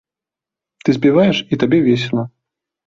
Ты 0.87 0.97
спяваеш, 0.99 1.37
і 1.49 1.61
табе 1.67 1.85
весела. 1.91 2.23